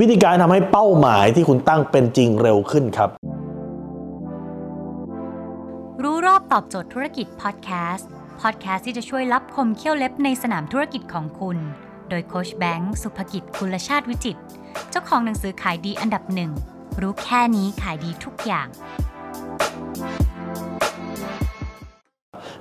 [0.00, 3.10] วิธีการทำให้เป้าหมายที่คุณตั้งเป็นจริงเร็วขึ้นครับ
[6.02, 8.08] รู้รอบตอบโจทย์ธุรกิจพอดแคสต์
[8.40, 11.58] พอดแคสต์ที่จะช่วยรับคมเขี้ยวเล็บในสนามธุรกิจของคุณ
[12.08, 14.38] โดยโคชแบงค์สุภกิจคุลชาติวิจิต
[14.90, 16.50] เจ้าของหนังสือขายดีอันดับหนึ่ง
[17.00, 18.66] รู้แค่นี้ขายดีทุกอย่าง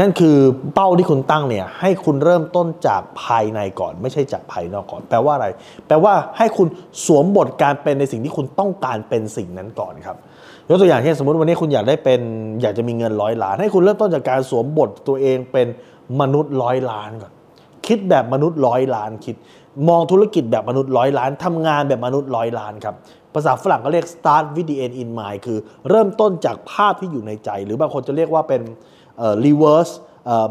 [0.00, 0.36] นั่นคือ
[0.74, 5.46] เป้าที่คุณตั้งเนี่ยให้คุณเริ่มต้นจากภายในก่อน ไม่ใช่จากภายนอกก่อน แปลว่าอะไร
[5.86, 6.68] แปลว่าให้คุณ
[7.04, 10.16] สวมบทการเป็นในสิ่งที่คุณต้องการเป็นสิ่งนั้นก่อนครับ
[10.68, 12.20] ยกตัวอย่างเช่นสมมติวันนี้คุณอยากได้เป็น
[12.62, 15.66] อยากจะมีเงินร้อยล้าน ให้คุณเริ่มต้นจากการสวมบทตัวเองเป็น
[16.20, 17.32] มนุษย์ร้อยล้านก่อน
[17.88, 19.36] คิดแบบมนุษย์ร้อยล้านคิด
[19.88, 22.94] มองธุรกิจแบบมนุษย์ร้อยล้านทำงานแบบมนุษย์ร้อยล้านครับ
[23.34, 28.62] ภาษาฝรั่งก็เรียก start with the end in mind คือเริ่มต้นจากภาพที่อยู่ในใจ หรือบางคนจะเรียกว่าเป็น
[29.44, 29.92] reverse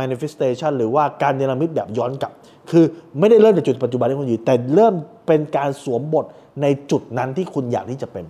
[0.00, 2.32] manifestation หรือว่าการเนรมิตแบบย้อนกลับ
[2.70, 2.84] คือ
[3.18, 4.94] ไม่ได้เริ่มจากจุดปัจจุบันที่คุณอยู่ แต่เริ่ม
[5.26, 6.24] เป็นการสวมบท
[6.62, 8.24] ในจุดนั้นที่คุณอยากที่จะเป็น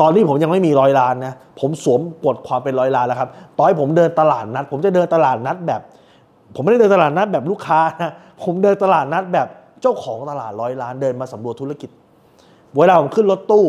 [0.00, 5.80] ตอนนี้ผมยังไม่มีร้อยล้านนะ ผมสวมบทความเป็นร้อยล้านแล้วครับ ต่อให้ผมเดินตลาดนัด ผมจะเดินตลาดนัดแบบ
[6.54, 9.48] ผมไม่ได้เดินตลาดนัดแบบลูกค้านะผมเดินตลาดนัดแบบ
[9.80, 11.90] เจ้าของตลาดร้อยล้านเดินมาสำรวจธุรกิจ
[12.76, 13.66] เวลาผมขึ้นรถตู้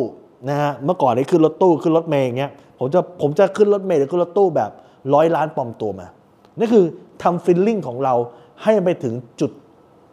[0.49, 4.71] นะฮะเมื่อก่อนนี่ขึ้นรถตู้ขึ้นรถเมย์อย่างเงี้ยผมจะผมจะขึ้นรถเมย์หรือขึ้นรถตู้แบบ
[5.13, 6.07] ร้อยล้านปลอมตัวมา
[6.59, 6.85] นี่คือ
[7.23, 8.13] ทำฟิลลิ่งของเรา
[8.63, 9.51] ให้ไปถึงจุด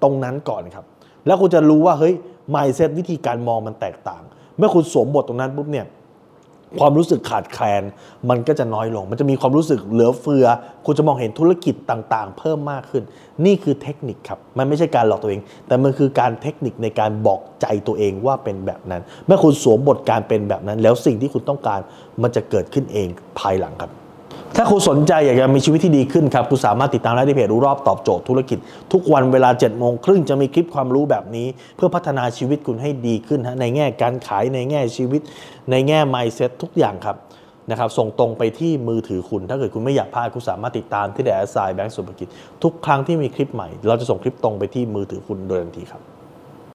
[0.02, 0.84] ตรงนั้นก่อนครับ
[1.26, 2.14] แล้วคุณจะรู้ว่าเฮ้ย
[2.54, 4.22] mindset วิธีการมองมันแตกต่าง
[4.58, 5.86] เมื่อคุณสวมบทตรงนั้นปุ๊บเนี่ย
[6.80, 7.82] ความรู้สึกขาดแคลน
[8.30, 10.46] มันก็จะน้อยลง มันจะมีความรู้สึกเหลือเฟือ
[10.86, 13.02] คุณจะมองเห็นธุรกิจต่างๆ เพิ่มมากขึ้น
[13.44, 21.80] นี่คือเทคนิคครับ มันไม่ใช่การหลอกตัวเอง แต่มันคือการเทคนิคในการบอกใจตัวเองว่าเป็นแบบนั้น เมื่อคุณสวมบทการเป็นแบบนั้น แล้วสิ่งที่คุณต้องการ
[22.22, 23.92] มันจะเกิดขึ้นเองภายหลังครับ
[24.56, 28.58] ถ้าคุณสนใจอยากจะมีชีวิตที่ดีขึ้นครับคุณสามารถติดตามได้ที่เพจรู้รอบตอบโจทย์ธุรกิจ
[28.92, 35.20] ทุกวันเวลา7จ็ดโมงครึ่งจะมีคลิปความรู้แบบนี้ เพื่อพัฒนาชีวิตคุณให้ดีขึ้นฮะในแง่การขายในแง่ชีวิต
[35.70, 37.16] ในแง่ mindset ทุกอย่างครับ
[37.70, 42.28] นะครับส่งตรงไปที่มือถือคุณ ถ้าเกิดคุณไม่อยากพลาดคุณสามารถติดตามที่เดอะแอสไซแบงก์สุภกิจ
[42.62, 46.02] ทุกครั้งที่มีคลิปใหม่ เราจะส่งคลิปตรงไปที่มือถือคุณโดยทันทีครับ